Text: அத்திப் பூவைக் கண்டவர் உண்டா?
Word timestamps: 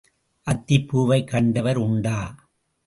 அத்திப் 0.47 0.87
பூவைக் 0.87 1.27
கண்டவர் 1.27 1.77
உண்டா? 1.77 2.35